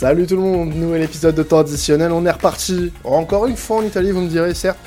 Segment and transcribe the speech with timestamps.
[0.00, 3.82] Salut tout le monde, nouvel épisode de temps on est reparti encore une fois en
[3.82, 4.78] Italie, vous me direz certes,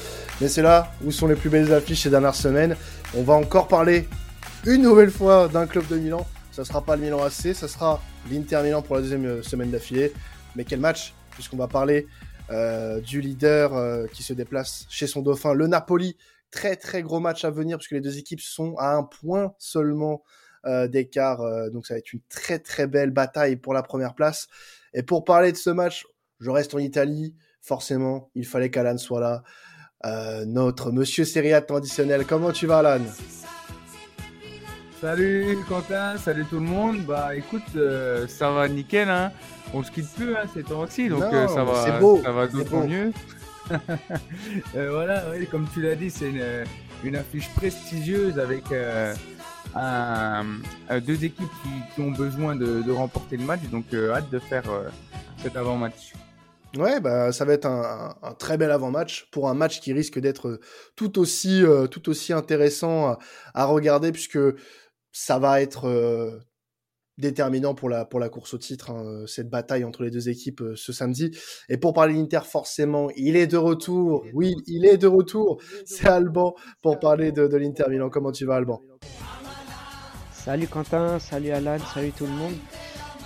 [0.41, 2.75] mais c'est là où sont les plus belles affiches ces dernières semaines.
[3.15, 4.07] On va encore parler
[4.65, 8.01] une nouvelle fois d'un club de Milan, ça sera pas le Milan AC, ça sera
[8.31, 10.11] l'Inter Milan pour la deuxième euh, semaine d'affilée.
[10.55, 12.07] Mais quel match, puisqu'on va parler
[12.49, 16.17] euh, du leader euh, qui se déplace chez son dauphin, le Napoli.
[16.49, 20.23] Très très gros match à venir, puisque les deux équipes sont à un point seulement
[20.87, 21.39] d'écart.
[21.71, 24.47] donc ça va être une très très belle bataille pour la première place.
[24.93, 26.05] Et pour parler de ce match,
[26.39, 27.35] je reste en Italie.
[27.61, 29.43] Forcément, il fallait qu'Alan soit là.
[30.05, 32.25] Euh, notre monsieur Serie traditionnel.
[32.25, 33.03] Comment tu vas, Alan?
[34.99, 36.99] Salut Quentin, salut tout le monde.
[37.05, 39.09] Bah écoute, euh, ça va nickel.
[39.09, 39.31] Hein.
[39.73, 42.85] On se quitte plus hein, ces temps-ci, donc euh, ça va, beau, ça va d'autant
[42.85, 43.11] mieux.
[44.73, 46.31] voilà, comme tu l'as dit, c'est
[47.03, 48.63] une, affiche prestigieuse avec
[49.75, 51.49] deux équipes
[51.95, 53.61] qui, ont besoin de, remporter le match.
[53.71, 54.89] Donc, euh, hâte de faire euh,
[55.41, 56.13] cet avant-match.
[56.77, 60.59] Ouais, bah, ça va être un, très bel avant-match pour un match qui risque d'être
[60.95, 63.15] tout aussi, euh, tout aussi intéressant
[63.53, 64.39] à, regarder puisque
[65.11, 66.41] ça va être
[67.19, 70.63] déterminant pour la, pour la course au titre, hein, cette bataille entre les deux équipes
[70.75, 71.29] ce samedi.
[71.69, 74.25] Et pour parler d'Inter, forcément, il est de retour.
[74.33, 75.61] Oui, il est de retour.
[75.85, 78.09] C'est Alban pour parler de l'Inter Milan.
[78.09, 78.81] Comment tu vas, Alban?
[80.43, 82.51] Salut Quentin, salut Alan, salut tout le monde.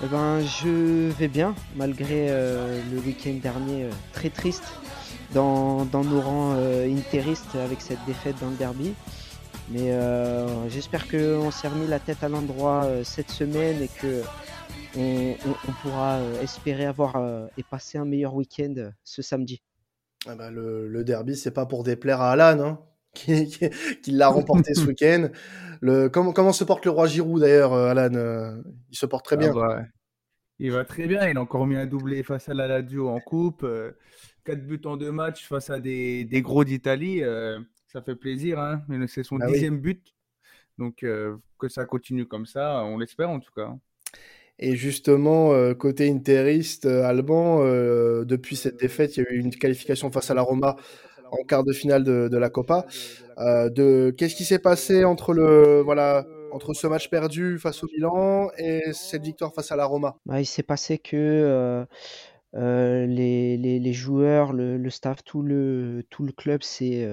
[0.03, 4.65] Eh ben, je vais bien, malgré euh, le week-end dernier euh, très triste
[5.33, 8.93] dans, nos rangs euh, interistes avec cette défaite dans le derby.
[9.71, 9.91] Mais
[10.69, 14.21] j'espère qu'on s'est remis la tête à l'endroit cette semaine et que
[14.95, 15.35] on,
[15.81, 19.63] pourra espérer avoir et passer un meilleur week-end ce samedi.
[20.27, 22.79] Ah bah, le, le, derby, c'est pas pour déplaire à Alan, hein
[23.17, 25.29] qui, l'a remporté ce week-end.
[25.81, 29.25] Le, comment, comment se porte le roi Giroud d'ailleurs, euh, Alan euh, Il se porte
[29.25, 29.51] très bien.
[29.51, 29.81] Ah bah,
[30.59, 31.27] il va très bien.
[31.27, 33.61] Il a encore mis un doublé face à la Lazio en coupe.
[34.45, 37.21] 4 euh, buts en deux matchs face à des, des gros d'Italie.
[37.87, 38.59] ça fait plaisir.
[38.59, 40.15] Hein c'est son ah dixième but.
[40.79, 43.75] Donc que ça continue comme ça, on l'espère en tout cas.
[44.59, 47.59] Et justement, côté interiste, Alban,
[48.23, 50.75] depuis cette défaite, il y a eu une qualification face à la Roma
[51.31, 52.85] en quart de finale de, la Copa.
[53.37, 57.87] Euh, de qu'est-ce qui s'est passé entre le voilà entre ce match perdu face au
[57.93, 60.17] Milan et cette victoire face à la Roma?
[60.25, 61.85] Bah, Il s'est passé que euh,
[62.55, 67.07] euh, les, les, joueurs, le, staff, tout le, tout le club s'est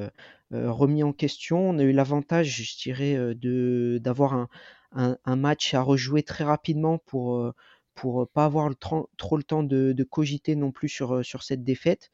[0.51, 1.59] remis en question.
[1.59, 4.49] On a eu l'avantage, je dirais, de, d'avoir un,
[4.93, 7.53] un, match à rejouer très rapidement pour
[7.95, 11.63] pour pas avoir le, trop le temps de, de, cogiter non plus sur, sur cette
[11.63, 12.11] défaite.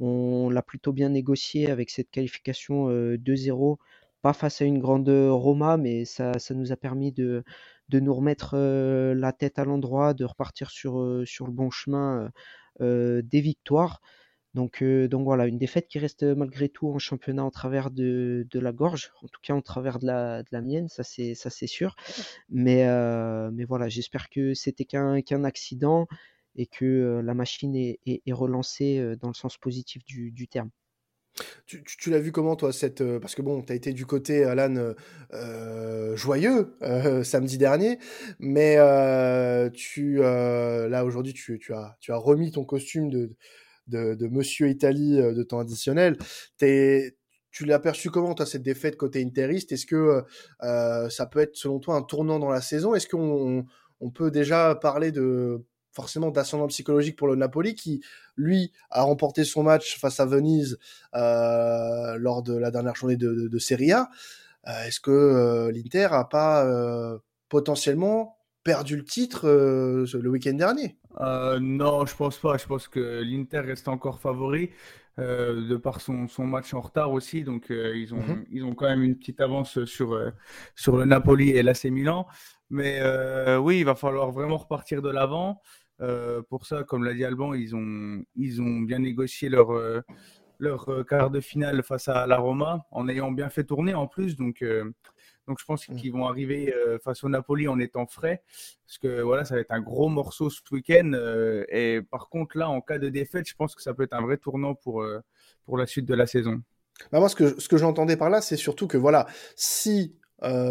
[0.00, 3.76] On l'a plutôt bien négocié avec cette qualification 2-0,
[4.22, 7.44] pas face à une grande Roma, mais ça, nous a permis de,
[7.92, 12.30] nous remettre la tête à l'endroit, de repartir sur, sur le bon chemin
[12.80, 14.00] des victoires.
[14.54, 18.72] Donc, donc voilà, une défaite qui reste malgré tout en championnat en travers de, la
[18.72, 21.66] gorge, en tout cas en travers de la, de la mienne, ça c'est, ça c'est
[21.66, 21.94] sûr.
[22.48, 22.86] Mais,
[23.52, 26.08] mais voilà, j'espère que c'était qu'un, qu'un accident
[26.56, 30.70] et que la machine est, relancée dans le sens positif du, terme.
[31.66, 34.94] Tu, l'as vu comment toi cette parce que bon tu as été du côté Alan
[36.14, 36.76] joyeux
[37.24, 37.98] samedi dernier
[38.40, 38.76] mais
[39.72, 43.30] tu là aujourd'hui tu, as tu as remis ton costume de
[43.90, 46.16] de, Monsieur Italie de temps additionnel.
[46.58, 49.72] Tu l'as perçu comment toi cette défaite côté interiste?
[49.72, 50.24] Est-ce que
[50.60, 52.94] ça peut être selon toi un tournant dans la saison?
[52.94, 53.66] Est-ce qu'on
[54.00, 55.64] on peut déjà parler de
[56.00, 58.00] forcément d'ascendant psychologique pour le Napoli qui,
[58.38, 60.78] lui, a remporté son match face à Venise
[61.14, 64.08] euh, lors de la dernière journée de, Serie A.
[64.66, 66.66] Euh, est-ce que euh, l'Inter a pas
[67.50, 70.96] potentiellement perdu le titre le week-end dernier?
[71.60, 72.56] Non, je pense pas.
[72.56, 74.70] Je pense que l'Inter reste encore favori.
[75.18, 77.44] de par son, match en retard aussi.
[77.44, 78.46] Donc, ils, ont, mhm.
[78.50, 80.18] ils ont quand même une petite avance sur,
[80.74, 82.26] sur le Napoli et l'AC Milan.
[82.70, 83.02] Mais
[83.58, 85.60] oui, il va falloir vraiment repartir de l'avant.
[86.00, 90.00] Euh, pour ça, comme l'a dit Alban, ils ont, ils ont bien négocié leur, euh,
[90.58, 94.06] leur euh, quart de finale face à la Roma, en ayant bien fait tourner en
[94.06, 94.36] plus.
[94.36, 94.64] Donc,
[95.46, 95.96] donc je pense mmh.
[95.96, 98.42] qu'ils vont arriver face au Napoli en étant frais,
[98.86, 101.12] parce que voilà, ça va être un gros morceau ce week-end.
[101.68, 104.22] et par contre, là, en cas de défaite, je pense que ça peut être un
[104.22, 105.04] vrai tournant pour,
[105.64, 106.62] pour la suite de la saison.
[107.10, 109.26] Bah moi, ce que, ce que j'entendais par là, c'est surtout que voilà,
[109.56, 110.14] si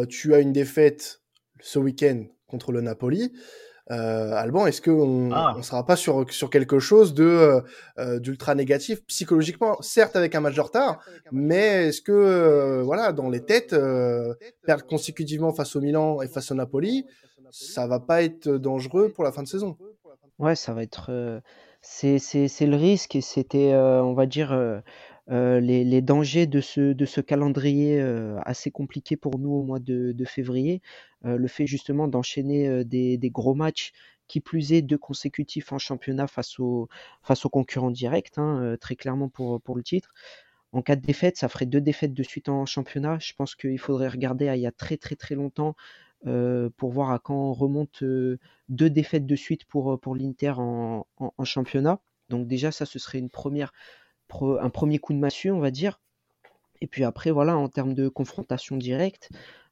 [0.10, 1.22] tu as une défaite
[1.60, 3.34] ce week-end contre le Napoli,
[3.92, 5.56] euh, Alban, est-ce qu'on ah.
[5.58, 7.62] ne sera pas sur, sur quelque chose de euh,
[7.98, 11.00] euh, d'ultra négatif psychologiquement, certes avec un match de retard,
[11.32, 13.76] mais est-ce que voilà dans les têtes
[14.64, 17.06] perdre consécutivement face au Milan et face au Napoli,
[17.50, 19.76] ça va pas être dangereux pour la fin de saison?
[20.38, 21.42] Ouais, ça va être,
[21.82, 22.20] c'est
[22.62, 24.82] le risque et c'était, on va dire,
[25.30, 28.00] les les dangers de ce de ce calendrier,
[28.44, 30.82] assez compliqué pour nous au mois de février.
[31.24, 33.92] le fait justement d'enchaîner, des des gros matchs,
[34.28, 36.90] qui plus est deux consécutifs en championnat face aux
[37.24, 40.14] face aux concurrents directs, hein, très clairement pour, pour le titre.
[40.72, 43.18] En cas de défaite, ça ferait deux défaites de suite en championnat.
[43.20, 45.76] Je pense qu'il faudrait regarder à il y a très très très longtemps
[46.28, 50.16] euh, pour voir à quand on remonte euh, deux défaites de suite pour, euh, pour
[50.16, 52.02] l'Inter en, en, championnat.
[52.30, 53.72] Donc déjà, ça, ce serait une première,
[54.62, 56.00] un premier coup de massue, on va dire.
[56.82, 59.30] Et puis après, voilà, en termes de confrontation directe,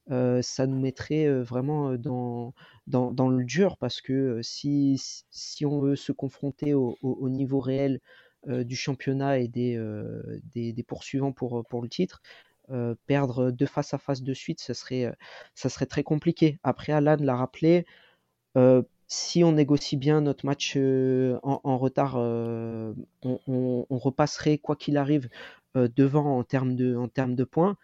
[0.09, 2.53] ça nous mettrait vraiment dans,
[2.87, 5.01] dans, le dur parce que si,
[5.31, 7.99] si on veut se confronter au, au, niveau réel
[8.47, 12.21] du championnat et des, poursuivants pour, pour le titre,
[12.69, 15.13] euh, perdre deux face à face de suite, ça serait, euh,
[15.55, 16.59] ça serait très compliqué.
[16.63, 17.85] Après, Alan l'a rappelé,
[18.57, 25.29] euh, si on négocie bien notre match en, retard, on, repasserait, quoi qu'il arrive,
[25.75, 27.77] devant en termes de, points.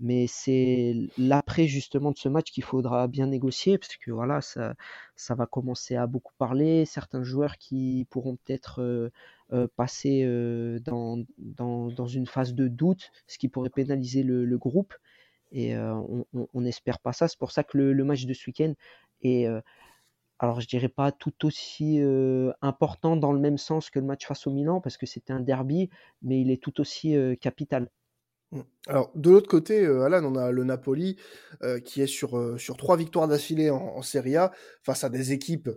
[0.00, 4.74] Mais c'est l'après justement de ce match qu'il faudra bien négocier, parce que voilà, ça,
[5.30, 6.84] va commencer à beaucoup parler.
[6.84, 9.10] Certains joueurs qui pourront peut-être
[9.52, 14.94] euh, passer euh, dans, une phase de doute, ce qui pourrait pénaliser le, groupe.
[15.52, 15.94] Et euh,
[16.32, 17.28] on n'espère pas ça.
[17.28, 18.72] C'est pour ça que le, match de ce week-end
[19.22, 19.46] est,
[20.44, 22.00] alors je dirais pas tout aussi
[22.62, 25.40] important dans le même sens que le match face au Milan, parce que c'était un
[25.40, 25.90] derby,
[26.22, 27.90] mais il est tout aussi capital.
[28.52, 28.60] Mmh.
[28.86, 31.16] Alors, de l'autre côté, Alan, on a le Napoli
[31.84, 34.52] qui est sur, trois victoires d'affilée en, Serie A
[34.82, 35.70] face à des équipes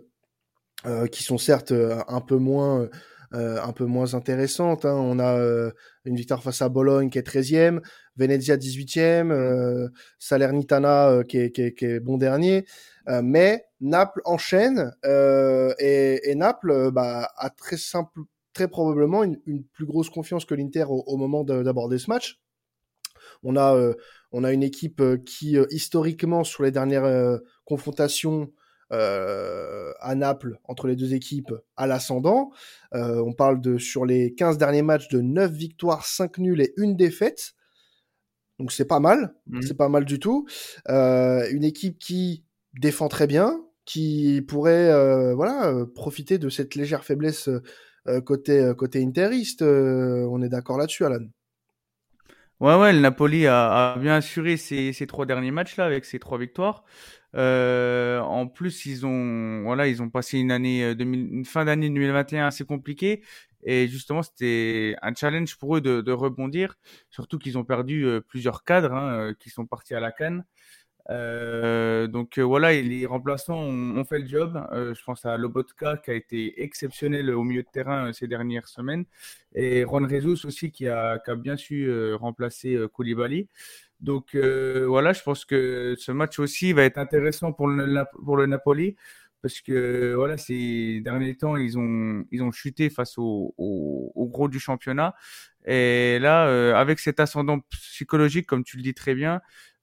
[1.10, 2.88] qui sont certes un peu moins
[3.34, 4.86] euh, un peu moins intéressante.
[4.86, 4.94] Hein.
[4.94, 5.70] On a euh,
[6.06, 7.80] une victoire face à Bologne qui est 13e,
[8.16, 9.88] Venezia 18e, euh,
[10.18, 12.64] Salernitana qui est, qui, est, qui, est, bon dernier.
[13.22, 18.22] mais Naples enchaîne et, et, Naples bah, a très simple,
[18.54, 22.40] très probablement une, une plus grosse confiance que l'Inter au, au, moment d'aborder ce match.
[23.42, 23.92] On a,
[24.32, 28.50] on a une équipe qui, historiquement, sur les dernières confrontations,
[28.92, 32.50] euh, à Naples entre les deux équipes à l'ascendant.
[32.94, 36.72] Euh, on parle de sur les 15 derniers matchs de 9 victoires, 5 nuls et
[36.76, 37.54] une défaite.
[38.58, 39.62] Donc c'est pas mal, mmh.
[39.62, 40.46] c'est pas mal du tout.
[40.88, 42.44] Euh, une équipe qui
[42.74, 47.48] défend très bien, qui pourrait euh, voilà profiter de cette légère faiblesse
[48.08, 49.62] euh, côté côté interiste.
[49.62, 51.24] on est d'accord là-dessus, Alan.
[52.60, 56.04] Ouais, ouais, le Napoli a, a bien assuré ces, ces trois derniers matchs là avec
[56.04, 56.84] ses trois victoires.
[57.34, 61.88] Euh, en plus, ils ont, voilà, ils ont passé une année, 2000, euh, fin d'année
[61.88, 63.22] 2021 assez compliquée.
[63.64, 66.76] Et justement, c'était un challenge pour eux de, rebondir,
[67.10, 70.44] surtout qu'ils ont perdu euh, plusieurs cadres hein, qui sont partis à la canne.
[71.08, 74.62] Donc voilà, les remplaçants ont, fait le job.
[74.72, 79.06] je pense à Lobotka qui a été exceptionnel au milieu de terrain ces dernières semaines
[79.54, 83.48] et Ron Rezus aussi qui a, qui a bien su remplacer Koulibaly.
[84.00, 88.36] Donc euh, voilà, je pense que ce match aussi va être intéressant pour le, pour
[88.36, 88.96] le Napoli
[89.42, 94.48] parce que voilà, ces derniers temps, ils ont, ils ont chuté face au, au, gros
[94.48, 95.14] du championnat.
[95.64, 99.40] Et là, euh, avec cet ascendant psychologique, comme tu le dis très bien,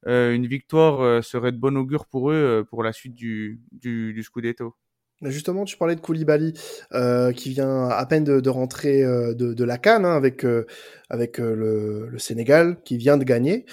[0.07, 4.23] euh, une victoire serait de bon augure pour eux pour la suite du, du, du
[4.23, 4.75] Scudetto.
[5.21, 6.54] Justement, tu parlais de Koulibaly
[6.94, 10.44] euh, qui vient à peine de, de rentrer euh, de, de, la Cannes hein, avec
[10.44, 10.66] euh,
[11.09, 13.66] avec le, le, Sénégal qui vient de gagner.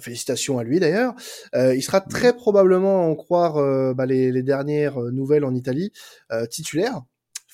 [0.00, 1.14] félicitations à lui d'ailleurs.
[1.54, 5.92] il sera très probablement, en croire bah, les, les, dernières nouvelles en Italie,
[6.50, 7.02] titulaire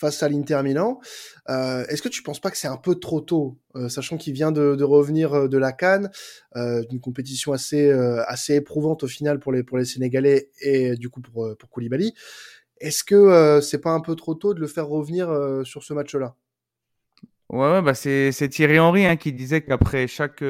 [0.00, 0.98] face à l'Inter Milan.
[1.48, 4.32] Euh, Est-ce que tu penses pas que c'est un peu trop tôt, euh, sachant qu'il
[4.32, 6.10] vient de, revenir euh, de la Cannes,
[6.56, 7.90] euh, d'une compétition assez
[8.26, 12.14] assez éprouvante au final pour les pour les Sénégalais et du coup pour pour Koulibaly.
[12.80, 15.28] Est-ce que c'est pas un peu trop tôt de le faire revenir
[15.64, 16.34] sur ce match-là?
[17.50, 20.42] Ouais, bah c'est Thierry Henry hein, qui disait qu'après chaque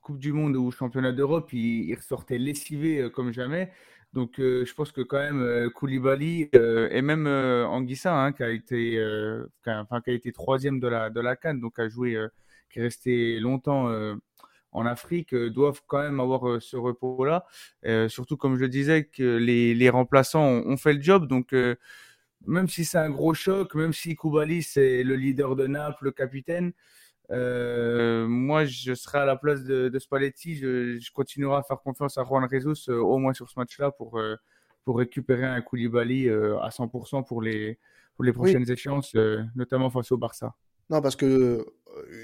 [0.00, 3.70] Coupe du Monde ou Championnat d'Europe, il, il, ressortait lessivé comme jamais.
[4.14, 8.42] Donc, euh, je pense que quand même euh, Koulibaly euh, et même Anguissa, hein, qui
[8.42, 8.92] a été,
[9.64, 12.16] qui a été troisième de la de la Cannes, donc a joué,
[12.70, 13.90] qui est resté longtemps
[14.72, 17.46] en Afrique, doivent quand même avoir ce repos-là.
[18.08, 21.28] surtout, comme je le disais, que les, les remplaçants ont, fait le job.
[21.28, 21.54] Donc,
[22.46, 26.12] même si c'est un gros choc, même si Koulibaly c'est le leader de Naples, le
[26.12, 26.72] capitaine,
[27.30, 30.56] euh, moi, je serai à la place de, de Spalletti.
[30.56, 33.90] Je, je, continuerai à faire confiance à Juan Jesus, euh, au moins sur ce match-là,
[33.90, 34.36] pour, euh,
[34.84, 37.78] pour récupérer un Koulibaly euh, à 100% pour les,
[38.14, 38.72] pour les prochaines oui.
[38.72, 39.14] échéances,
[39.54, 40.54] notamment face au Barça.
[40.90, 41.66] Non, parce que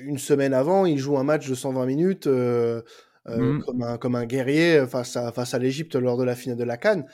[0.03, 3.59] une semaine avant, il joue un match de 120 minutes mmh.
[3.61, 6.65] comme, un, comme un guerrier face à, face à l'Égypte lors de la finale de
[6.65, 7.05] la Cannes.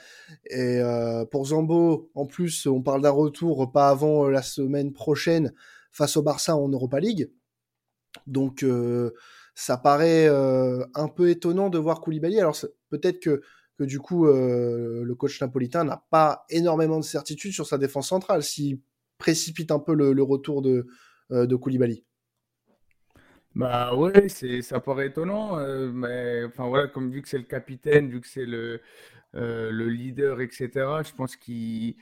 [0.49, 0.79] Et
[1.29, 5.51] pour Zambo, en plus, on parle d'un retour pas avant la semaine prochaine
[5.91, 7.29] face au Barça en Europa League.
[8.27, 8.65] Donc
[9.55, 12.39] ça paraît un peu étonnant de voir Koulibaly.
[12.39, 12.57] Alors
[12.89, 13.41] peut-être que
[13.77, 18.43] que du coup le coach napolitain n'a pas énormément de certitude sur sa défense centrale
[18.43, 18.79] s'il
[19.17, 20.87] précipite un peu le, retour de,
[21.29, 22.05] de Koulibaly.
[23.55, 25.57] Bah ouais, c'est ça paraît étonnant,
[25.93, 28.81] mais enfin voilà, comme vu que c'est le capitaine, vu que c'est le,
[29.33, 30.69] le leader, etc.
[30.75, 31.95] Je pense qu'il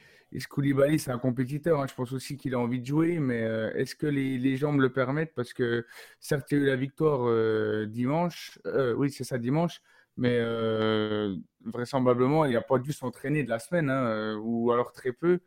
[0.49, 1.81] Koulibaly, c'est un compétiteur.
[1.81, 1.87] Hein.
[1.87, 3.39] Je pense aussi qu'il a envie de jouer, mais
[3.75, 5.33] est-ce que les, les, jambes le permettent?
[5.33, 5.85] Parce que
[6.19, 8.59] certes, il y a eu la victoire dimanche.
[8.95, 9.81] oui, c'est ça, dimanche
[10.19, 14.91] mais euh, vraisemblablement, il n'a pas dû s'entraîner de la semaine, hein, euh, ou alors
[14.91, 15.39] très peu.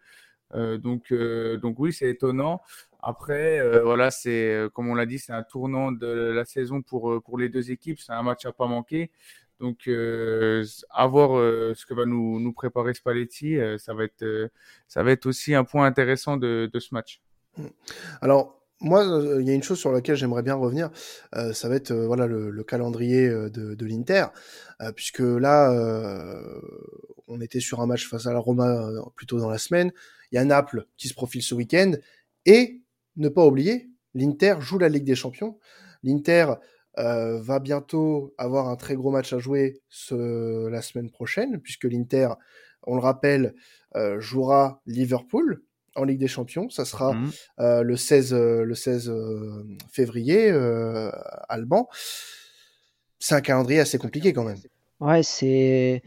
[0.55, 2.63] Euh, donc, donc oui, c'est étonnant.
[3.03, 7.39] Après, voilà, c'est comme on l'a dit, c'est un tournant de la saison pour, pour
[7.39, 7.99] les deux équipes.
[7.99, 9.11] C'est un match à pas manquer.
[9.63, 11.31] Donc, à voir
[11.75, 14.51] ce que va nous, préparer Spalletti, ça, va être,
[14.89, 17.23] ça va être aussi un point intéressant de, ce match.
[18.21, 20.91] Alors, moi, euh, il y a une chose sur laquelle j'aimerais bien revenir,
[21.37, 24.27] euh, ça va être euh, voilà le, calendrier de, de l'Inter,
[24.97, 25.73] puisque là,
[27.29, 29.93] on était sur un match face à la Roma plutôt dans la semaine.
[30.33, 31.93] Il y a Naples qui se profile ce week-end,
[32.47, 32.83] et
[33.17, 35.59] ne pas oublier, l'Inter joue la Ligue des Champions.
[36.03, 36.55] L'Inter
[36.97, 42.29] va bientôt avoir un très gros match à jouer ce, la semaine prochaine, puisque l'Inter,
[42.83, 43.55] on le rappelle,
[44.19, 45.63] jouera Liverpool
[45.97, 46.69] en Ligue des Champions.
[46.71, 47.31] Ça sera mmh.
[47.61, 50.51] euh, le 16, euh, le 16 euh, février,
[51.49, 51.89] Alban.
[53.19, 54.59] C'est un calendrier assez compliqué quand même.
[55.01, 56.03] Ouais, c'est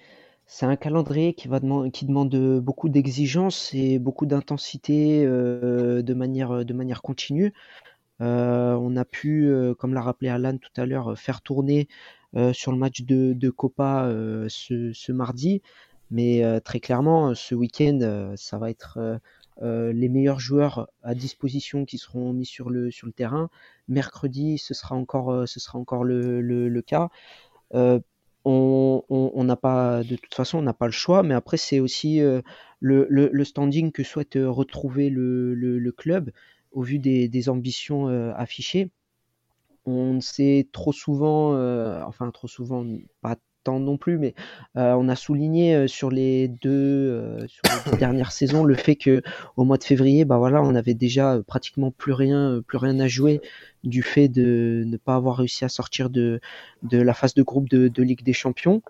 [0.48, 1.60] c'est un calendrier qui va
[1.92, 7.54] qui demande beaucoup d'exigences et beaucoup d'intensité de manière de manière continue.
[8.20, 11.88] On a pu, comme l'a rappelé Alan tout à l'heure, faire tourner
[12.54, 14.10] sur le match de, Copa
[14.48, 15.62] ce, mardi.
[16.12, 19.20] Mais très clairement, ce week-end, ça va être
[19.62, 23.50] euh, les meilleurs joueurs à disposition qui seront mis sur le, terrain.
[23.88, 25.46] Mercredi, ce sera encore, euh,
[26.02, 27.10] le, cas.
[27.74, 28.00] Euh,
[28.44, 32.20] on n'a pas, de toute façon, on n'a pas le choix, mais après, c'est aussi
[32.80, 36.32] le, standing que souhaite retrouver le, club
[36.76, 38.92] au vu des, des ambitions affichées.
[39.88, 41.54] On sait trop souvent,
[42.06, 42.86] enfin trop souvent,
[43.22, 43.38] pas
[43.74, 44.34] non plus, mais
[44.78, 47.48] euh, on a souligné euh, sur les deux, euh,
[48.00, 49.22] dernières saisons le fait que
[49.58, 53.08] au mois de février, bah voilà, on avait déjà pratiquement plus rien, plus rien à
[53.08, 53.42] jouer
[53.84, 56.40] du fait de ne pas avoir réussi à sortir de,
[56.84, 58.82] de la phase de groupe de, Ligue des Champions.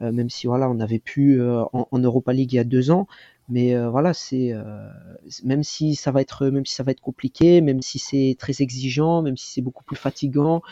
[0.00, 3.06] même si voilà, on avait pu en, Europa League il y a deux ans,
[3.50, 4.54] mais voilà, c'est
[5.44, 8.62] même si ça va être même si ça va être compliqué, même si c'est très
[8.62, 10.62] exigeant, même si c'est beaucoup plus fatigant,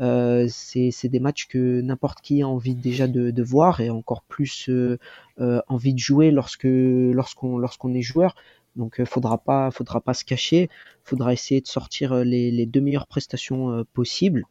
[0.00, 4.22] euh, c'est des matchs que n'importe qui a envie déjà de, de, voir et encore
[4.22, 4.98] plus euh,
[5.40, 8.34] euh envie de jouer lorsque lorsqu'on lorsqu'on est joueur.
[8.76, 10.70] Donc, euh, faudra pas faudra pas se cacher.
[11.04, 14.44] Faudra essayer de sortir euh, les, les deux meilleures prestations possibles,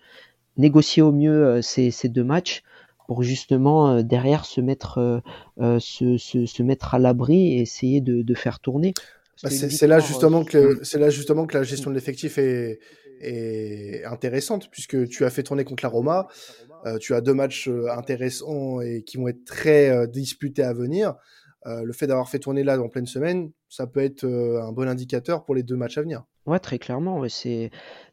[0.57, 2.63] négocier au mieux ces, ces deux matchs
[3.09, 5.21] pour justement derrière se mettre
[5.57, 8.93] se, se, se, mettre à l'abri et essayer de, de faire tourner.
[9.41, 12.79] Bah, c'est là justement que c'est là justement que la gestion de l'effectif est,
[13.21, 16.27] est intéressante puisque tu as fait tourner contre la Roma,
[16.85, 20.73] euh, tu as deux matchs euh, intéressants et qui vont être très euh, disputés à
[20.73, 21.15] venir.
[21.65, 25.43] le fait d'avoir fait tourner là en pleine semaine, ça peut être un bon indicateur
[25.45, 26.23] pour les deux matchs à venir.
[26.45, 27.21] Ouais, très clairement.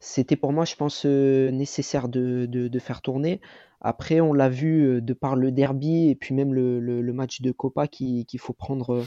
[0.00, 3.40] C'était pour moi, je pense, nécessaire de, de, faire tourner.
[3.80, 7.52] Après, on l'a vu de par le derby et puis même le, le, match de
[7.52, 9.04] Copa qu'il faut prendre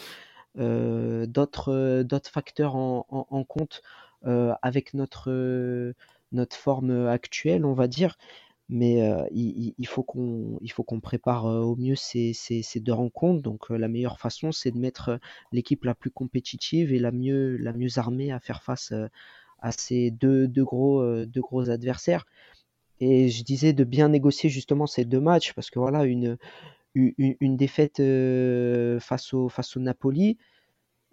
[0.56, 3.82] d'autres facteurs en, en, compte
[4.26, 5.94] euh, avec notre, euh,
[6.34, 8.18] notre forme actuelle, on va dire.
[8.70, 12.80] Mais euh, il, il, faut qu'on il faut qu'on prépare au mieux ces, ces, ces,
[12.82, 13.42] deux rencontres.
[13.42, 15.20] Donc la meilleure façon, c'est de mettre
[15.52, 18.94] l'équipe la plus compétitive et la mieux la mieux armée à faire face
[19.60, 22.26] à ces deux, deux gros deux gros adversaires.
[23.00, 26.38] Et je disais de bien négocier justement ces deux matchs parce que voilà une
[26.96, 28.02] une, défaite
[29.00, 30.38] face au face au Napoli,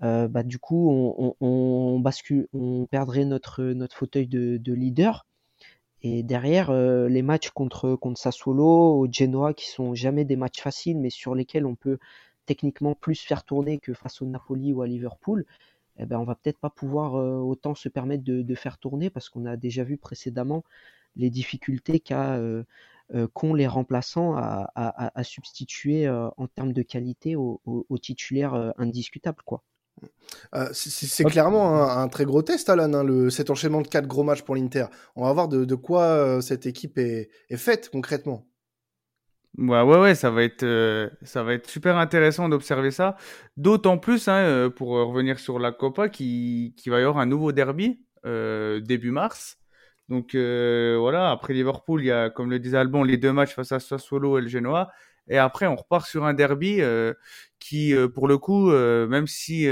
[0.01, 0.91] bah, du coup,
[1.41, 5.27] on, bascule, on perdrait notre, notre fauteuil de, de leader.
[6.03, 10.99] Et derrière, les matchs contre, contre Sassuolo, au Genoa, qui sont jamais des matchs faciles,
[10.99, 11.99] mais sur lesquels on peut
[12.47, 15.45] techniquement plus faire tourner que face au Napoli ou à Liverpool,
[15.99, 19.29] eh ben, on va peut-être pas pouvoir autant se permettre de, de faire tourner parce
[19.29, 20.63] qu'on a déjà vu précédemment
[21.17, 22.41] les difficultés qu'a
[23.35, 29.43] qu'ont les remplaçants à, à, à substituer en termes de qualité aux, titulaires indiscutables.
[29.45, 29.63] Quoi.
[30.55, 34.23] Euh, c'est clairement un, très gros test, Alan, hein, le, cet enchaînement de quatre gros
[34.23, 34.87] matchs pour l'Inter.
[35.15, 38.47] On va voir de, quoi euh, cette équipe est, faite concrètement.
[39.59, 43.17] Ouais, ouais, ouais, ça va être, euh, ça va être super intéressant d'observer ça.
[43.57, 47.27] D'autant plus, hein, euh, pour revenir sur la Copa, qui, qui va y avoir un
[47.27, 49.59] nouveau derby euh, début mars.
[50.09, 53.73] Donc voilà, après Liverpool, il y a, comme le disait Albon, les deux matchs face
[53.73, 54.91] à Sassuolo et le Genoa.
[55.29, 56.81] Et après, on repart sur un derby
[57.59, 59.67] qui, pour le coup, même si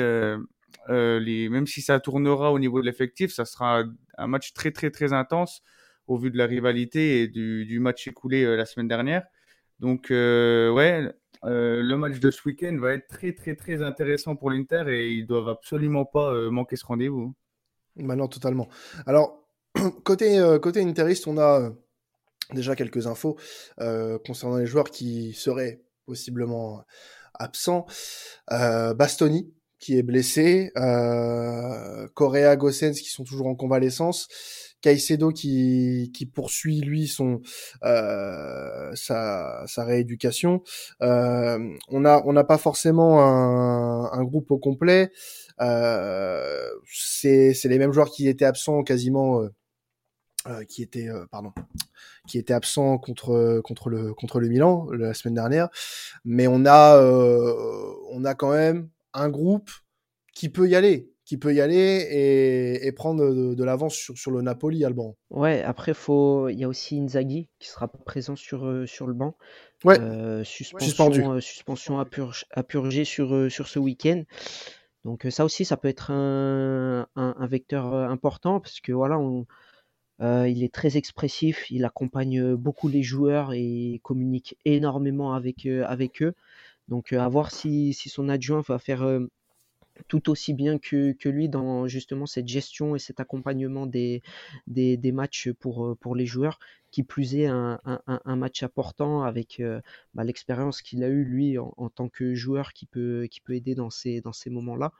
[0.88, 3.84] les, même si ça tournera au niveau de l'effectif, ça sera
[4.18, 5.62] un match très très très intense
[6.06, 9.24] au vu de la rivalité et du, du match écoulé la semaine dernière.
[9.80, 11.12] Donc, euh, ouais,
[11.44, 15.10] euh, le match de ce week-end va être très, très, très intéressant pour l'Inter et
[15.10, 17.34] ils doivent absolument pas euh, manquer ce rendez-vous.
[17.96, 18.68] Bah non, totalement.
[19.06, 19.43] Alors,
[20.04, 21.72] côté, côté Interiste, on a
[22.52, 23.36] déjà quelques infos
[24.24, 26.84] concernant les joueurs qui seraient possiblement
[27.34, 27.86] absents.
[28.50, 30.70] Bastoni, qui est blessé.
[32.14, 34.28] Correa, Gossens, qui sont toujours en convalescence.
[34.84, 37.40] Caicedo qui, poursuit lui son
[37.84, 40.62] euh, sa, sa rééducation.
[41.00, 45.10] Euh, on a on n'a pas forcément un, un, groupe au complet.
[45.62, 49.42] Euh, c'est les mêmes joueurs qui étaient absents quasiment.
[50.46, 51.52] Euh, euh, qui étaient pardon
[52.28, 55.68] qui étaient absents contre contre le contre le Milan la semaine dernière
[56.24, 57.00] mais on a
[58.10, 59.70] on a quand même un groupe
[60.34, 64.42] qui peut y aller qui peut y aller et, prendre de, l'avance sur, sur, le
[64.42, 65.16] Napoli, Alban.
[65.30, 66.48] Ouais, après, faut...
[66.48, 69.34] il y a aussi Inzaghi qui sera présent sur, euh, sur le banc.
[69.84, 69.98] Ouais.
[70.00, 72.06] Euh, suspension, euh, suspension à,
[72.50, 74.22] à, purger sur, sur ce week-end.
[75.04, 79.46] Donc ça aussi, ça peut être un, un, vecteur important parce que voilà, on,
[80.20, 86.34] il est très expressif, il accompagne beaucoup les joueurs et communique énormément avec, avec eux.
[86.88, 89.04] Donc à voir si, si son adjoint va faire
[90.08, 94.22] tout aussi bien que, que, lui dans justement cette gestion et cet accompagnement des,
[94.66, 96.58] des, des matchs pour, euh, pour les joueurs,
[96.90, 99.80] qui plus est un, un, match important avec euh,
[100.14, 103.54] bah, l'expérience qu'il a eu lui en, en, tant que joueur qui peut, qui peut
[103.54, 104.92] aider dans ces, dans ces moments-là.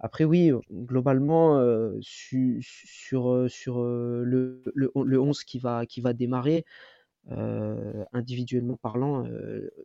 [0.00, 6.00] Euh, après oui, globalement, euh, su, sur, sur le, le, le, 11 qui va, qui
[6.00, 6.64] va démarrer,
[7.30, 9.26] euh, individuellement parlant,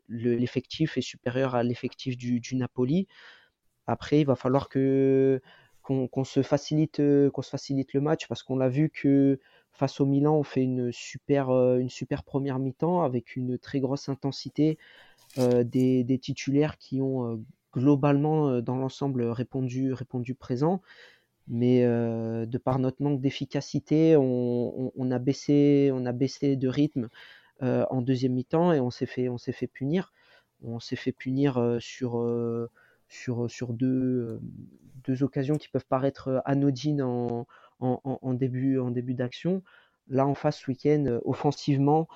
[0.10, 3.08] l'effectif est supérieur à l'effectif du, du Napoli.
[3.88, 5.42] Après, il va falloir que
[5.82, 9.40] qu'on se facilite se facilite le match parce qu'on l'a vu que
[9.74, 13.80] face au Milan, on fait une super euh, une super première mi-temps avec une très
[13.80, 14.78] grosse intensité
[15.40, 17.38] euh, des, des, titulaires qui ont euh,
[17.74, 20.82] globalement dans l'ensemble répondu répondu présent.
[21.48, 27.10] Mais de par notre manque d'efficacité, on, a baissé on a baissé de rythme
[27.62, 30.14] en deuxième mi-temps et on s'est fait on s'est fait punir.
[30.64, 32.24] On s'est fait punir sur
[33.10, 34.40] sur, sur deux,
[35.06, 37.48] deux occasions qui peuvent paraître anodines en,
[37.80, 39.64] en, début, en début d'action.
[40.08, 42.08] Là, en face, ce week-end, offensivement,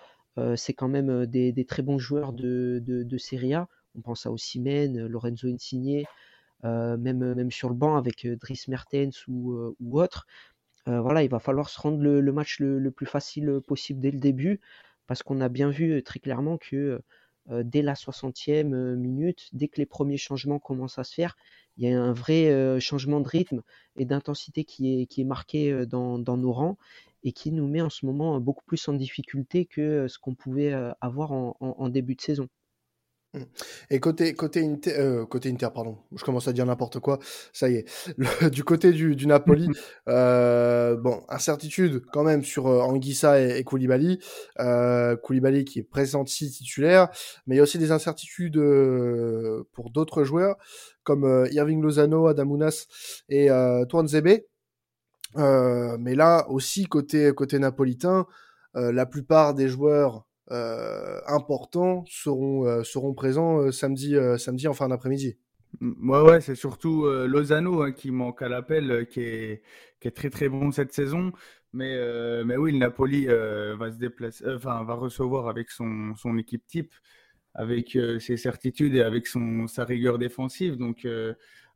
[0.56, 3.68] c'est quand même des, des, très bons joueurs de, de, de Serie A.
[3.98, 6.04] On pense à Osimhen, Lorenzo Insigne,
[6.64, 10.26] euh, même, même sur le banc avec Dries Mertens ou, autre.
[10.88, 14.20] Euh, voilà, il va falloir se rendre le, match le, plus facile possible dès le
[14.20, 14.62] début,
[15.08, 17.02] parce qu'on a bien vu très clairement que
[17.50, 21.38] euh, dès la 60e euh, minute, dès que les premiers changements commencent à se faire,
[21.78, 23.62] il y a un vrai euh, changement de rythme
[23.96, 26.78] et d'intensité qui est, marqué dans, nos rangs
[27.24, 30.74] et qui nous met en ce moment beaucoup plus en difficulté que ce qu'on pouvait
[31.02, 32.48] avoir en début de saison.
[33.34, 33.42] Mmh.
[33.90, 37.20] Et côté côté Inter, euh, côté Inter, pardon, je commence à dire n'importe quoi.
[37.52, 37.86] Ça y est.
[38.18, 39.68] Le, du côté du, du Napoli,
[40.08, 44.20] euh, bon, incertitude quand même sur euh, Anguissa et, et Koulibaly.
[44.60, 47.10] Euh, Koulibaly qui est pressenti titulaire,
[47.46, 50.56] mais il y a aussi des incertitudes euh, pour d'autres joueurs
[51.04, 52.86] comme euh, Irving Lozano, Adamounas
[53.30, 54.42] et euh, Zebe.
[55.36, 58.26] mais là aussi côté côté napolitain,
[58.74, 65.38] la plupart des joueurs importants seront, euh, seront présents euh, samedi, samedi en fin d'après-midi.
[65.82, 69.62] Ouais, ouais, c'est surtout Lozano hein, qui manque à l'appel, qui, est,
[70.00, 71.32] qui est très très bon cette saison.
[71.74, 71.96] Mais,
[72.46, 76.94] mais oui, le Napoli va se déplacer, enfin va recevoir avec son, son équipe type,
[77.54, 80.78] avec ses certitudes et avec son, sa rigueur défensive.
[80.78, 81.06] Donc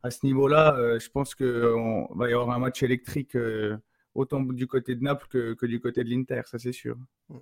[0.02, 3.36] à ce niveau-là, je pense qu'il va y avoir un match électrique
[4.14, 6.96] autant du côté de Naples que, que du côté de l'Inter, ça c'est sûr.
[7.28, 7.36] Mm.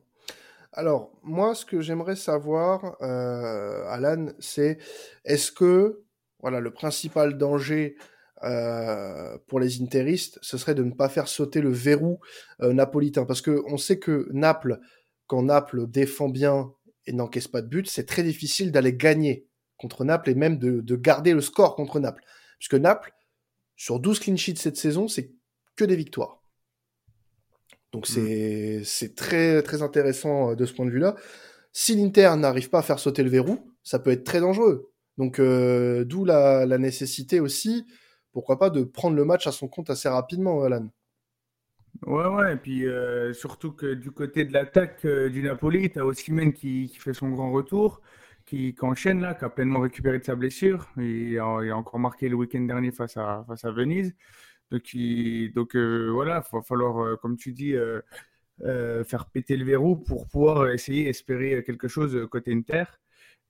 [0.73, 4.79] Alors, moi, ce que j'aimerais savoir, euh, Alan, c'est
[5.25, 6.05] est-ce que,
[6.39, 7.97] voilà, le principal danger
[8.45, 12.21] euh, pour les interistes, ce serait de ne pas faire sauter le verrou
[12.63, 14.81] euh, napolitain, parce que on sait que Naples,
[15.27, 16.73] quand Naples défend bien
[17.07, 20.81] et n'encaisse pas de but, c'est très difficile d'aller gagner contre Naples et même de,
[20.81, 22.23] de, garder le score contre Naples,
[22.59, 23.13] puisque Naples,
[23.77, 25.33] sur 12 clean sheets cette saison, c'est
[25.75, 26.40] que des victoires.
[27.93, 28.85] Donc mmh.
[28.85, 31.17] c'est très très intéressant euh, de ce point de vue-là.
[31.73, 34.91] si l'Inter n'arrive pas à faire sauter le verrou, ça peut être très dangereux.
[35.21, 37.87] Donc, euh, d'où la, nécessité aussi,
[38.33, 40.89] pourquoi pas, de prendre le match à son compte assez rapidement, Alan.
[42.07, 45.99] Ouais, ouais, et puis euh, surtout que du côté de l'attaque euh, du Napoli, tu
[45.99, 48.01] as Osimhen qui, qui fait son grand retour,
[48.47, 50.89] qui, enchaîne là, qui a pleinement récupéré de sa blessure.
[50.97, 54.15] Il a, il a encore marqué le week-end dernier face à, face à Venise.
[54.71, 54.97] Donc,
[55.55, 57.75] donc voilà, il va falloir, comme tu dis,
[58.63, 62.85] faire péter le verrou pour pouvoir essayer, espérer quelque chose côté Inter.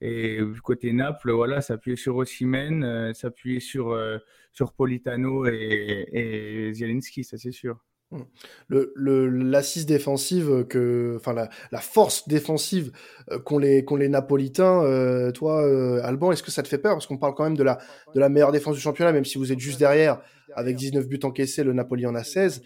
[0.02, 4.16] Et côté Naples, voilà, s'appuyer sur Osimhen, euh, s'appuyer sur, euh,
[4.50, 7.78] sur Politano et, Zielinski, ça c'est sûr.
[8.10, 8.22] Mmh.
[8.68, 12.90] Le, l'assise défensive que, enfin la, force défensive
[13.30, 15.30] euh, qu'ont les qu'ont les Napolitains.
[15.32, 15.62] toi,
[16.02, 16.94] Alban, est-ce que ça te fait peur?
[16.94, 17.78] Parce qu'on parle quand même de la
[18.14, 20.22] de la meilleure défense du championnat, même si vous êtes juste derrière
[20.54, 22.62] avec 19 buts encaissés, le Napoli en a 16.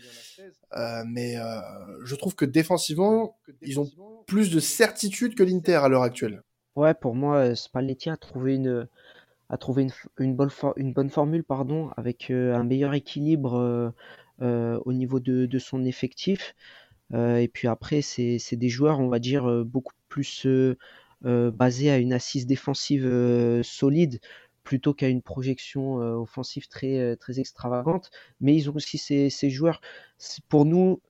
[1.07, 1.37] mais
[2.05, 3.91] je trouve que défensivement, ils ont
[4.27, 6.43] plus de certitude que l'Inter à l'heure actuelle.
[6.77, 8.89] Ouais, pour moi, euh, Spalletti a trouvé une,
[9.49, 13.93] a trouvé une, une bonne, une bonne formule pardon, avec euh, un meilleur équilibre
[14.43, 16.55] euh, au niveau de, de son effectif.
[17.13, 20.47] et puis après, c'est c'est des joueurs, on va dire, beaucoup plus
[21.23, 23.05] basés à une assise défensive
[23.63, 24.21] solide
[24.65, 28.11] plutôt qu'à une projection offensive très, très extravagante.
[28.41, 29.81] Mais ils ont aussi ces, ces joueurs.
[30.49, 31.01] Pour nous,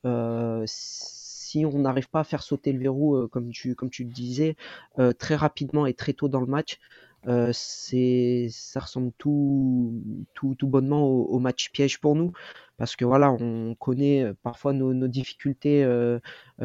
[1.55, 4.11] si on n'arrive pas à faire sauter le verrou, euh, comme, tu, comme tu le
[4.11, 4.57] disais,
[4.99, 6.81] euh, très rapidement et très tôt dans le match,
[7.29, 10.03] euh, ça ressemble tout,
[10.35, 12.33] tout, tout bonnement au, match piège pour nous
[12.76, 15.87] parce que voilà on connaît parfois nos, difficultés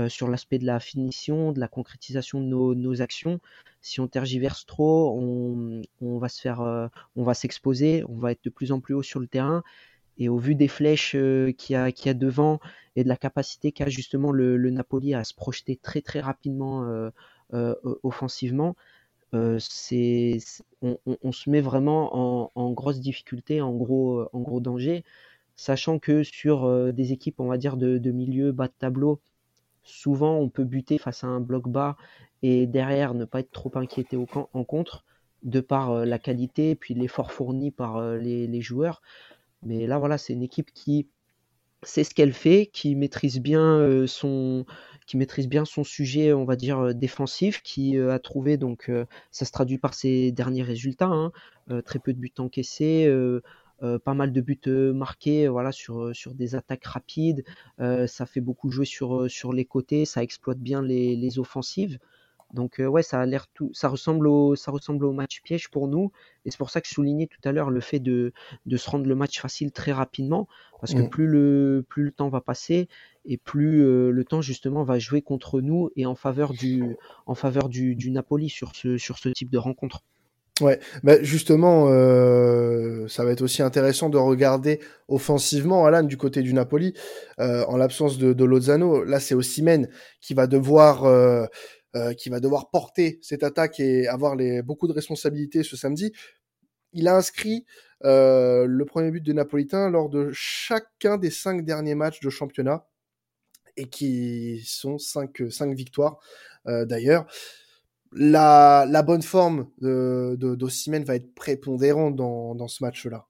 [0.07, 3.39] sur l'aspect de la finition de la concrétisation de nos, actions.
[3.81, 5.17] Si on tergiverse trop
[6.01, 9.03] on, va se faire on va s'exposer on va être de plus en plus haut
[9.03, 9.63] sur le terrain.
[10.21, 12.59] Et au vu des flèches qu'il y, y a devant
[12.97, 17.11] et de la capacité qu'a justement le, Napoli à se projeter très très rapidement
[18.03, 18.75] offensivement,
[19.59, 20.37] c'est,
[20.81, 25.03] on, se met vraiment en, grosse difficulté, en gros, en gros danger,
[25.59, 29.19] sachant que sur des équipes, on va dire, de, milieu, bas de tableau,
[29.83, 31.97] souvent on peut buter face à un bloc bas
[32.41, 35.03] et derrière ne pas être trop inquiété au, en contre
[35.43, 39.01] de par la qualité et puis l'effort fourni par les, joueurs.
[39.61, 41.07] Mais là, voilà, c'est une équipe qui
[41.83, 44.65] sait ce qu'elle fait, qui maîtrise bien son
[45.07, 48.89] qui maîtrise bien son sujet, on va dire défensif, qui a trouvé donc
[49.31, 51.33] ça se traduit par ses derniers résultats, hein,
[51.83, 53.11] très peu de buts encaissés,
[54.03, 54.59] pas mal de buts
[54.93, 57.43] marqués, voilà sur sur des attaques rapides,
[57.77, 61.99] ça fait beaucoup jouer sur sur les côtés, ça exploite bien les, les offensives.
[62.51, 65.87] Donc ouais, ça a l'air tout, ça ressemble au, ça ressemble au match piège pour
[65.87, 66.11] nous,
[66.45, 68.33] et c'est pour ça que je soulignais tout à l'heure le fait de,
[68.65, 70.47] de se rendre le match facile très rapidement,
[70.79, 71.09] parce que mmh.
[71.09, 72.87] plus le, plus le temps va passer
[73.25, 76.95] et plus le temps justement va jouer contre nous et en faveur du,
[77.27, 80.01] en faveur du, du Napoli sur ce, sur ce type de rencontre.
[80.61, 86.41] Ouais, bah justement, euh, ça va être aussi intéressant de regarder offensivement Alan du côté
[86.41, 86.93] du Napoli,
[87.39, 89.03] euh, en l'absence de, de Lozano.
[89.05, 89.87] Là, c'est Osimhen
[90.19, 91.45] qui va devoir euh,
[91.95, 96.11] euh, qui va devoir porter cette attaque et avoir les, beaucoup de responsabilités ce samedi.
[96.93, 97.65] Il a inscrit
[98.03, 102.85] euh, le premier but de Napolitain lors de chacun des cinq derniers matchs de championnat
[103.77, 106.19] et qui sont cinq, cinq victoires
[106.67, 107.25] euh, d'ailleurs.
[108.11, 113.27] La, la, bonne forme de, de, va être prépondérante dans, dans ce match-là.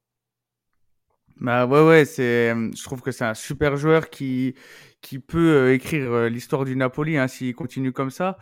[1.39, 4.55] Bah ouais, ouais, c'est, je trouve que c'est un super joueur qui,
[5.01, 8.37] qui peut euh, écrire euh, l'histoire du Napoli hein, s'il continue comme ça.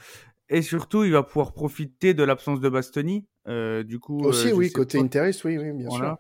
[0.50, 3.28] Et surtout, il va pouvoir profiter de l'absence de Bastoni.
[3.48, 6.18] Euh, du coup, aussi, oui, côté Interiste, oui, oui, bien sûr.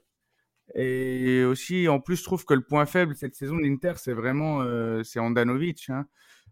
[0.75, 4.13] Et aussi, en plus, je trouve que le point faible cette saison de l'Inter, c'est
[4.13, 4.63] vraiment
[5.03, 5.89] c'est Andanovic.
[5.89, 6.05] Hein.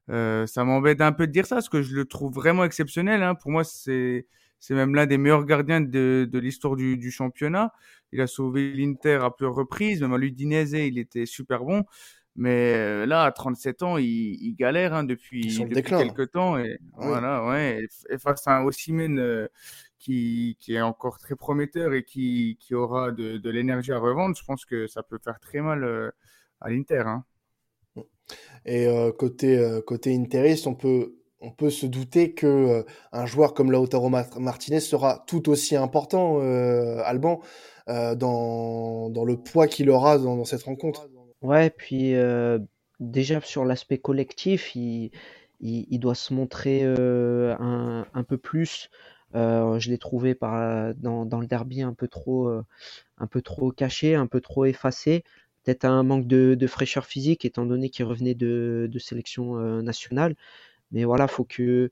[0.07, 3.23] Ça m'embête un peu de dire ça, parce que je le trouve vraiment exceptionnel.
[3.23, 3.35] Hein.
[3.35, 4.27] Pour moi, c'est
[4.59, 7.71] c'est même l'un des meilleurs gardiens de, de l'histoire du, du, championnat.
[8.11, 10.01] Il a sauvé l'Inter à plusieurs reprises.
[10.01, 11.83] Même à l'Udinese, il était super bon.
[12.35, 16.57] Mais euh, là, à 37 ans, il, il galère hein, depuis, depuis quelques temps.
[16.57, 17.85] Et, voilà, ouais.
[18.09, 19.47] Et, face à un Osimhen euh,
[19.99, 24.35] qui, qui est encore très prometteur et qui, qui aura de, de l'énergie à revendre,
[24.35, 26.11] je pense que ça peut faire très mal euh,
[26.59, 27.03] à l'Inter.
[27.05, 27.23] Hein.
[28.65, 33.71] Et côté, côté interiste, on peut on peut se douter que euh, un joueur comme
[33.71, 37.41] Lautaro Martinez sera tout aussi important, euh, Alban,
[37.87, 41.07] euh, dans, dans, le poids qu'il aura dans, cette rencontre.
[41.41, 42.15] Ouais, puis
[42.99, 45.11] déjà sur l'aspect collectif, il,
[45.59, 48.89] il, doit se montrer un, un, peu plus.
[49.33, 54.15] je l'ai trouvé par, dans, dans, le derby un peu trop, un peu trop caché,
[54.15, 55.23] un peu trop effacé.
[55.65, 60.35] Peut-être un manque de, fraîcheur physique étant donné qu'il revenait de, sélection nationale.
[60.91, 61.91] Mais voilà, faut que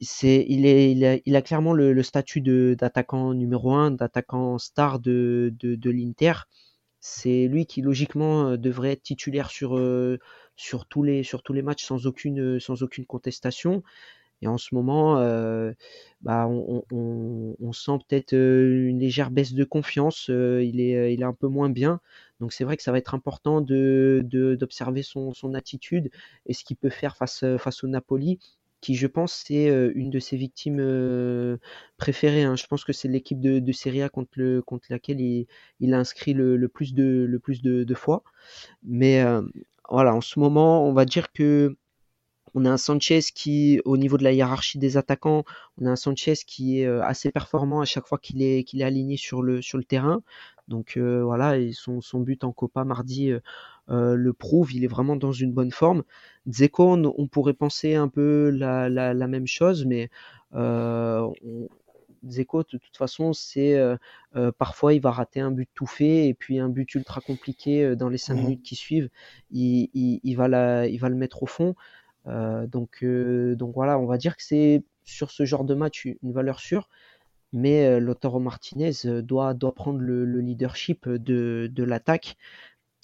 [0.00, 6.34] c'est, il, a, clairement le, statut d'attaquant numéro un, d'attaquant star de, de, l'Inter.
[7.00, 9.80] C'est lui qui logiquement devrait être titulaire sur,
[10.56, 13.82] sur, tous, les, sur tous les matchs sans aucune, sans aucune contestation.
[14.42, 15.72] Et en ce moment, euh,
[16.22, 20.28] bah, on, on, on sent peut-être une légère baisse de confiance.
[20.28, 22.00] il, est, il est un peu moins bien.
[22.40, 24.26] Donc c'est vrai que ça va être important de,
[24.58, 26.10] d'observer son, son attitude
[26.46, 28.38] et ce qu'il peut faire face, face au Napoli
[28.80, 30.80] qui je pense c'est une de ses victimes
[31.98, 32.44] préférées.
[32.44, 32.56] Hein.
[32.56, 35.46] Je pense que c'est l'équipe de, de Serie A contre, le, contre laquelle il,
[35.80, 38.22] il a inscrit le, le, plus de, le plus de, de fois.
[38.82, 39.22] Mais
[39.90, 41.76] voilà, en ce moment, on va dire que
[42.54, 45.44] on a un Sanchez qui, au niveau de la hiérarchie des attaquants,
[45.80, 48.80] on a un Sanchez qui est euh, assez performant à chaque fois qu'il est, qu'il
[48.80, 50.22] est aligné sur le, sur le terrain.
[50.68, 54.88] Donc euh, voilà, et son, son but en Copa mardi euh, le prouve, il est
[54.88, 56.04] vraiment dans une bonne forme.
[56.48, 60.10] Dzeko, on, pourrait penser un peu la, la, la même chose, mais
[60.52, 61.32] on,
[62.28, 63.80] Zeko, de toute façon, c'est
[64.58, 68.08] parfois il va rater un but tout fait et puis un but ultra compliqué dans
[68.08, 69.08] les cinq mmh minutes qui suivent,
[69.50, 71.74] il, il, il, va la, il va le mettre au fond.
[72.26, 76.04] Euh, donc, euh, donc voilà, on va dire que c'est sur ce genre de match
[76.04, 76.88] une valeur sûre.
[77.52, 82.36] Mais euh, Lautaro Martinez doit, prendre le, leadership de, l'attaque.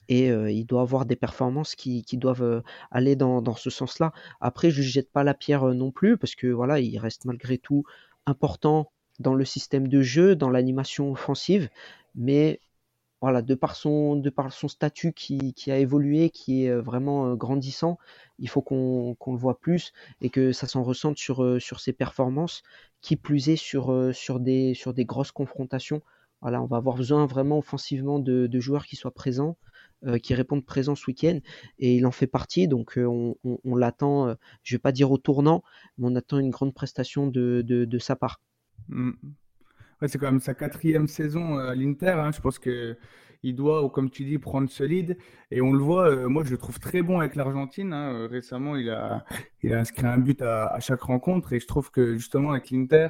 [0.09, 4.13] Et il doit avoir des performances qui, doivent aller dans, dans ce sens-là.
[4.41, 7.59] Après, je ne jette pas la pierre non plus parce que voilà, il reste malgré
[7.59, 7.83] tout
[8.25, 11.69] important dans le système de jeu, dans l'animation offensive,
[12.15, 12.61] mais
[13.21, 14.23] voilà, de par son,
[14.69, 17.99] statut qui, a évolué, qui est euh, vraiment euh, grandissant,
[18.39, 22.63] il faut qu'on le voit plus et que ça s'en ressente sur, euh, ses performances,
[23.01, 26.03] qui plus est sur, des, sur des grosses confrontations.
[26.43, 29.57] Voilà, on va avoir besoin vraiment offensivement de, joueurs qui soient présents,
[30.23, 31.41] qui répondent présents ce week-end,
[31.79, 33.37] et il en fait partie, donc on,
[33.77, 35.63] l'attend, je ne vais pas dire au tournant,
[35.99, 38.41] mais on attend une grande prestation de, de, de sa part.
[40.03, 42.11] C'est quand même sa quatrième saison euh, à l'Inter.
[42.11, 42.31] Hein.
[42.33, 42.97] Je pense que
[43.43, 45.17] il doit, comme tu dis, prendre solide.
[45.51, 47.93] Et on le voit, euh, moi je le trouve très bon avec l'Argentine.
[47.93, 48.13] Hein.
[48.15, 49.25] Euh, récemment, il a,
[49.65, 51.53] inscrit un but à, chaque rencontre.
[51.53, 53.09] Et je trouve que justement avec l'Inter,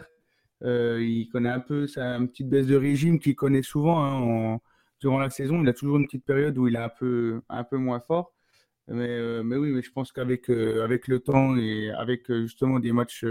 [0.62, 4.04] il connaît un peu sa petite baisse de régime qu'il connaît souvent.
[4.54, 4.58] Hein,
[5.00, 7.64] durant la saison, il a toujours une petite période où il est un peu, un
[7.64, 8.32] peu moins fort.
[8.88, 13.24] Mais, mais oui, mais je pense qu'avec avec le temps et avec justement des matchs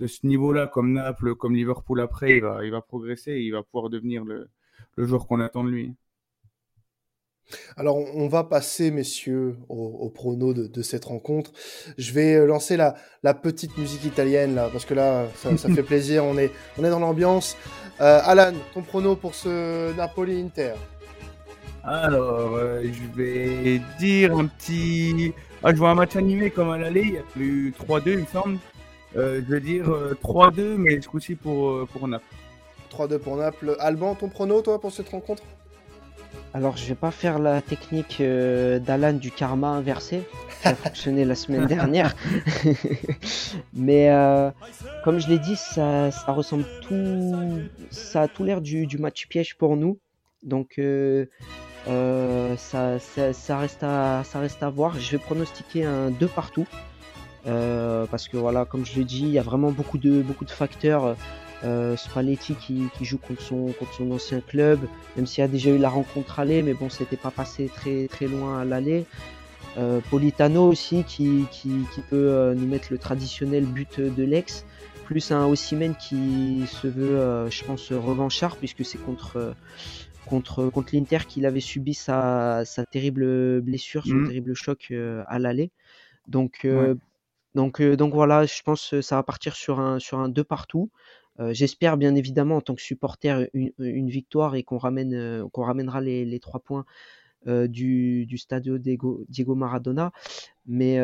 [0.00, 3.50] de ce niveau-là, comme Naples, comme Liverpool après, il va, il va progresser et il
[3.52, 4.48] va pouvoir devenir le,
[4.96, 5.94] le joueur qu'on attend de lui.
[7.76, 11.52] Alors, on va passer, messieurs, au, prono de, cette rencontre.
[11.96, 15.82] Je vais euh, lancer la, la, petite musique italienne, là, parce que là, ça, fait
[15.94, 17.56] plaisir, on est, on est dans l'ambiance.
[18.00, 20.74] Euh, Alan, ton prono pour ce Napoli-Inter
[21.82, 25.32] Alors, euh, je vais dire un petit...
[25.62, 28.18] Ah, je vois un match animé comme à l'aller, il y a plus 3-2, il
[28.18, 28.58] me semble.
[29.16, 29.86] Euh, je vais dire
[30.22, 32.24] 3-2, euh, mais ce coup-ci pour, euh, pour Naples.
[32.90, 33.76] 3-2 pour Naples.
[33.80, 35.42] Alban, ton prono, toi, pour cette rencontre?
[36.52, 40.22] Alors, je vais pas faire la technique d'Alan du karma inversé,
[40.62, 42.14] qui a fonctionné la semaine dernière.
[43.72, 44.10] mais
[45.04, 47.62] comme je l'ai dit, ça, ça, ressemble tout.
[47.90, 49.98] Ça a tout l'air du, du, match piège pour nous.
[50.42, 50.80] Donc.
[51.86, 54.98] ça, ça, ça, reste à, ça reste à voir.
[54.98, 56.66] Je vais pronostiquer un 2 partout.
[57.48, 60.44] Euh, parce que voilà, comme je l'ai dit, il y a vraiment beaucoup de, beaucoup
[60.44, 61.16] de facteurs.
[61.64, 64.78] Euh, Spalletti qui, qui, joue contre son, contre son ancien club,
[65.16, 68.28] même s'il a déjà eu la rencontre aller, mais bon, c'était pas passé très, très
[68.28, 69.06] loin à l'aller.
[69.76, 74.64] Euh, Politano aussi qui, qui, qui peut euh, nous mettre le traditionnel but de l'ex,
[75.04, 79.54] plus un Ossimène qui se veut, je pense, revanchard puisque c'est contre,
[80.26, 84.26] contre, contre l'Inter qu'il avait subi sa, sa terrible blessure, son mmh.
[84.26, 84.92] terrible choc
[85.26, 85.70] à l'aller.
[86.28, 86.66] Donc
[87.54, 87.80] donc
[88.14, 90.90] voilà, je pense que ça va partir sur un, sur un 2 partout.
[91.40, 95.62] Euh, j'espère bien évidemment en tant que supporter une, victoire et qu'on ramène, euh, qu'on
[95.62, 96.84] ramènera les, les 3 points
[97.46, 100.12] du, du Stadio Diego, Diego Maradona.
[100.66, 100.98] Mais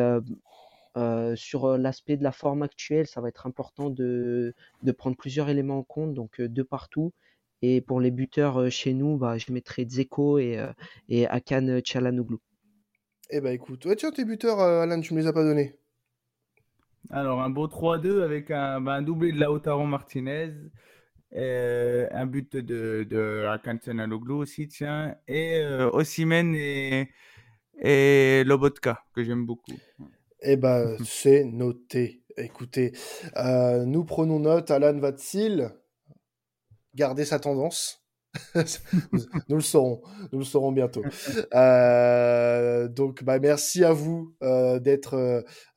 [1.35, 4.53] sur l'aspect de la forme actuelle, ça va être important de,
[4.83, 7.13] de prendre plusieurs éléments en compte, donc deux partout.
[7.61, 10.63] Et pour les buteurs chez nous, bah, je mettrai Dzeko et,
[11.09, 12.37] et Akan Chalanoglu.
[13.31, 15.79] Eh ben écoute, tiens tes buteurs, Alan, tu me les as pas donnés.
[17.09, 20.51] Alors, un beau 3-2 avec un, ben, doublé de Lautaro Martinez,
[21.35, 25.91] euh, un but de, de Aloglu aussi, tiens, et euh,
[26.55, 27.09] et,
[27.79, 29.77] et Lobotka, que j'aime beaucoup.
[30.41, 32.23] Eh ben, c'est noté.
[32.37, 32.91] Écoutez,
[33.37, 35.69] euh, nous prenons note, Alan va-t-il
[36.93, 38.04] garder sa tendance
[39.49, 41.03] nous le saurons, nous le saurons bientôt.
[41.53, 45.15] Euh, donc, bah, merci à vous euh, d'être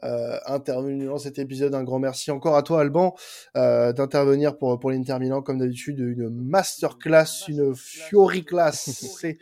[0.02, 1.74] euh, intervenu dans cet épisode.
[1.74, 3.14] Un grand merci encore à toi, Alban,
[3.54, 5.98] d'intervenir pour pour l'Inter Milan comme d'habitude.
[5.98, 8.90] Une masterclass, une Fiori class.
[8.90, 9.38] C'est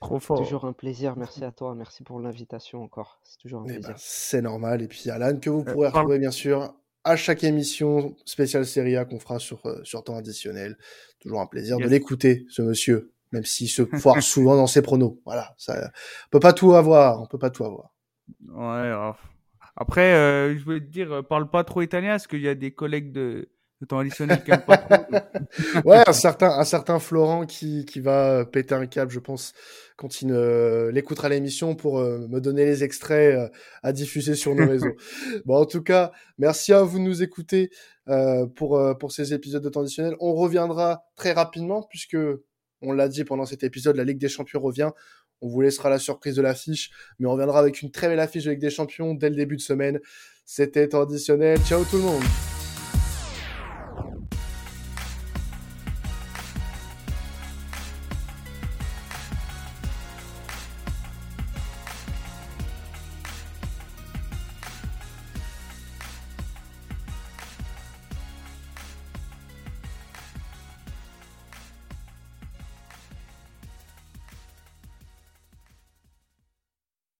[0.00, 0.38] Trop fort.
[0.38, 1.16] Toujours un plaisir.
[1.16, 1.74] Merci à toi.
[1.74, 3.20] Merci pour l'invitation encore.
[3.22, 3.94] C'est toujours un eh ben, plaisir.
[3.98, 4.82] c'est normal.
[4.82, 9.04] Et puis Alan que vous pourrez retrouver bien sûr à chaque émission spéciale Serie A
[9.04, 10.76] qu'on fera sur, euh, sur temps additionnel.
[11.20, 15.18] Toujours un plaisir de l'écouter, ce monsieur, même s'il se foire souvent dans ses pronos.
[15.24, 15.90] Voilà, ça,
[16.26, 17.94] on peut pas tout avoir, on peut pas tout avoir.
[18.48, 18.92] Ouais.
[19.76, 22.54] Après, euh, je voulais te dire, euh, parle pas trop italien, parce qu'il y a
[22.54, 23.48] des collègues de,
[23.86, 25.04] temps additionnel qui pas trop.
[25.84, 29.52] ouais, un certain, un certain Florent qui, qui va péter un câble, je pense,
[29.96, 30.32] quand il
[30.92, 33.48] l'écoutera l'émission pour euh, me donner les extraits euh,
[33.82, 34.94] à diffuser sur nos réseaux.
[35.44, 37.70] bon, en tout cas, merci à vous de nous écouter
[38.08, 40.14] euh, pour, pour ces épisodes de temps additionnel.
[40.20, 42.16] On reviendra très rapidement puisque,
[42.80, 44.90] on l'a dit pendant cet épisode, la Ligue des Champions revient.
[45.40, 48.44] On vous laissera la surprise de l'affiche, mais on reviendra avec une très belle affiche
[48.44, 50.00] de Ligue des Champions dès le début de semaine.
[50.44, 51.58] C'était additionnel.
[51.60, 52.53] Ciao tout le monde